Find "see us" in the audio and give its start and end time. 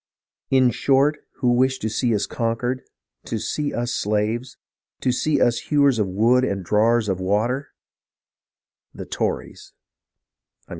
1.87-2.25, 3.37-3.91, 5.11-5.59